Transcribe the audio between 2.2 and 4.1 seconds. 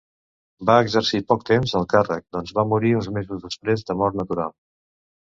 doncs va morir uns mesos després de